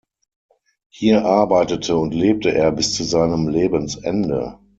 Hier 0.89 1.25
arbeitete 1.25 1.95
und 1.95 2.15
lebte 2.15 2.51
er 2.55 2.71
bis 2.71 2.93
zu 2.95 3.03
seinem 3.03 3.47
Lebensende. 3.47 4.57